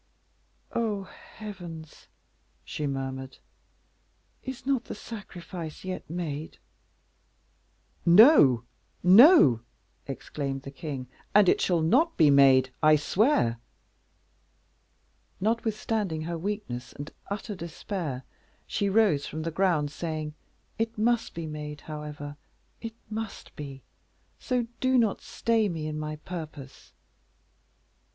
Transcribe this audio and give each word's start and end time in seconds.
"Oh, 0.71 1.03
heavens!" 1.03 2.07
she 2.65 2.87
murmured, 2.87 3.37
"is 4.41 4.65
not 4.65 4.85
the 4.85 4.95
sacrifice 4.95 5.85
yet 5.85 6.09
made?" 6.09 6.57
"No, 8.03 8.63
no!" 9.03 9.59
exclaimed 10.07 10.63
the 10.63 10.71
king, 10.71 11.07
"and 11.35 11.47
it 11.47 11.61
shall 11.61 11.83
not 11.83 12.17
be 12.17 12.31
made, 12.31 12.71
I 12.81 12.95
swear." 12.95 13.59
Notwithstanding 15.39 16.23
her 16.23 16.35
weakness 16.35 16.93
and 16.93 17.11
utter 17.29 17.53
despair, 17.53 18.23
she 18.65 18.89
rose 18.89 19.27
from 19.27 19.43
the 19.43 19.51
ground, 19.51 19.91
saying, 19.91 20.33
"It 20.79 20.97
must 20.97 21.35
be 21.35 21.45
made, 21.45 21.81
however; 21.81 22.37
it 22.81 22.95
must 23.11 23.55
be; 23.55 23.83
so 24.39 24.65
do 24.79 24.97
not 24.97 25.21
stay 25.21 25.69
me 25.69 25.85
in 25.85 25.99
my 25.99 26.15
purpose." 26.15 26.91